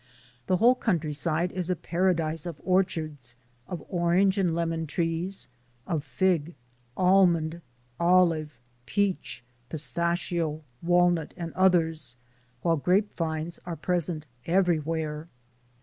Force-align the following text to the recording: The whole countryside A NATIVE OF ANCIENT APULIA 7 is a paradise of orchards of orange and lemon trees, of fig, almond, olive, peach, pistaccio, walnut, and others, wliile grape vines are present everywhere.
The 0.47 0.57
whole 0.57 0.73
countryside 0.73 1.51
A 1.51 1.57
NATIVE 1.57 1.69
OF 1.69 1.77
ANCIENT 1.77 1.85
APULIA 1.85 1.93
7 1.93 1.93
is 1.93 1.93
a 1.93 1.93
paradise 1.93 2.45
of 2.47 2.61
orchards 2.65 3.35
of 3.67 3.83
orange 3.87 4.37
and 4.39 4.55
lemon 4.55 4.87
trees, 4.87 5.47
of 5.85 6.03
fig, 6.03 6.55
almond, 6.97 7.61
olive, 7.99 8.59
peach, 8.87 9.43
pistaccio, 9.69 10.63
walnut, 10.81 11.35
and 11.37 11.53
others, 11.53 12.17
wliile 12.65 12.81
grape 12.81 13.13
vines 13.13 13.59
are 13.63 13.75
present 13.75 14.25
everywhere. 14.47 15.27